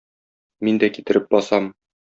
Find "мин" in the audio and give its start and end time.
0.69-0.81